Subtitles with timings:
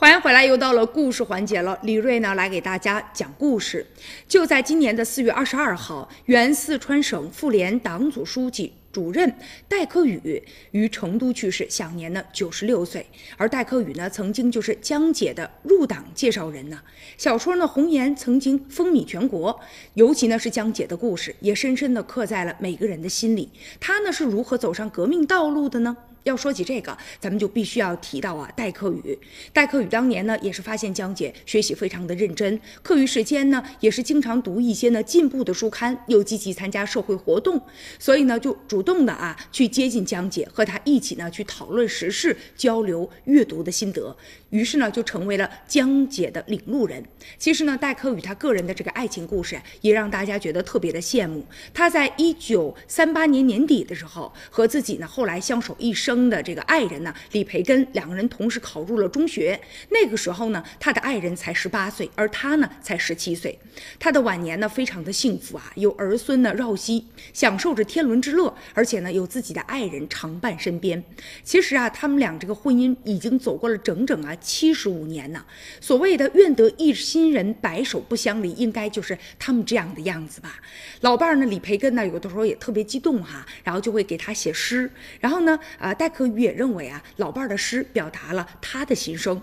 [0.00, 1.76] 欢迎回来，又到了故事环节了。
[1.82, 3.84] 李瑞呢，来给大家讲故事。
[4.28, 8.72] 就在今年的四月二十二号，原四川省妇联党组书记。
[8.92, 9.32] 主任
[9.68, 10.40] 戴克宇
[10.70, 13.04] 于成都去世，享年呢九十六岁。
[13.36, 16.80] 而戴克宇呢，曾经就是江姐的入党介绍人呢。
[17.16, 19.58] 小说呢《红颜》曾经风靡全国，
[19.94, 23.50] 尤其呢是江姐的故事，也深深的刻在了每个人的心里。
[23.80, 25.96] 她呢是如何走上革命道路的呢？
[26.28, 29.18] 要说起这个，咱们就必须要提到啊，戴克宇。
[29.52, 37.60] 戴克宇当年呢，也是发现江姐学习非常的认真，课余时间呢，也是经常读一些呢进步的书刊，又积极参加社会活动，
[37.98, 44.14] 所以呢，就主动的啊去接近江姐，和她一起呢去讨论时事，交流阅读的心得。
[44.50, 47.04] 于是呢，就成为了江姐的领路人。
[47.38, 51.44] 其实呢，戴克宇他个人的这个爱情故事，也让大家觉得特别的羡慕。
[51.74, 59.60] 他在一九三八年年底的时候，和自己呢后来相守一生的这个爱人呢李培根两个人同时考入了中学。
[59.90, 63.58] 那个时候呢，他的爱人才十八岁，而他呢才十七岁。
[63.98, 71.04] 他的晚年呢非常的幸福啊，有儿孙呢绕膝，享受着天伦之乐，而且呢有自己的爱人常伴身边。
[71.44, 74.34] 其实啊，他们俩这个婚姻已经走过了整整啊。
[74.40, 75.44] 七十五年呢，
[75.80, 80.60] 所谓的愿得一心人，白首不相离，应该就是他们这样的样子吧。
[81.00, 84.90] 老伴儿呢，李培根呢，有的时候也特别激动哈，然后就会给他写诗。
[85.20, 89.38] 然后呢，啊，戴克宇也认为啊，老伴儿的诗表达了他的心声。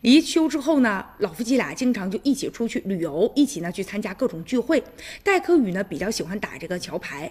[0.00, 4.82] 离休之后呢，老夫妻俩经常就一起出去旅游，一起呢去参加各种聚会。
[5.22, 7.30] 戴克宇呢，比较喜欢打这个桥牌。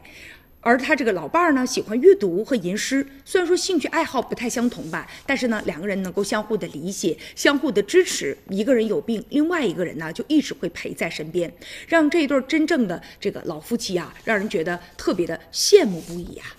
[0.61, 3.03] 而他这个老伴儿呢，喜欢阅读和吟诗。
[3.25, 8.37] 虽然说兴趣爱好不太相同吧，但是呢，两个人能够相互的理解，相互的支持。
[8.49, 11.51] 一个人有病，另外一个人呢，就一直会陪在身边，
[11.87, 16.55] 让这一对真正的这个老夫妻啊，让人觉得特别的羡慕不已啊。